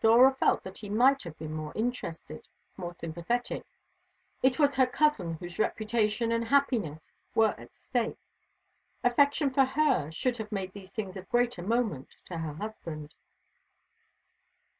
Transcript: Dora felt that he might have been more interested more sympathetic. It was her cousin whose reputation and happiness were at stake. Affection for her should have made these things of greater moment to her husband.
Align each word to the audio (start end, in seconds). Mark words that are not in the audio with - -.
Dora 0.00 0.34
felt 0.34 0.64
that 0.64 0.78
he 0.78 0.88
might 0.88 1.22
have 1.22 1.38
been 1.38 1.52
more 1.52 1.72
interested 1.76 2.48
more 2.76 2.92
sympathetic. 2.92 3.64
It 4.42 4.58
was 4.58 4.74
her 4.74 4.86
cousin 4.88 5.34
whose 5.34 5.60
reputation 5.60 6.32
and 6.32 6.44
happiness 6.48 7.06
were 7.36 7.54
at 7.56 7.70
stake. 7.76 8.18
Affection 9.04 9.52
for 9.52 9.64
her 9.64 10.10
should 10.10 10.38
have 10.38 10.50
made 10.50 10.72
these 10.72 10.90
things 10.92 11.16
of 11.16 11.28
greater 11.28 11.62
moment 11.62 12.16
to 12.24 12.38
her 12.38 12.54
husband. 12.54 13.14